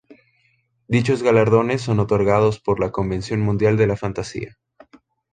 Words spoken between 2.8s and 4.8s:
Convención Mundial de la Fantasía.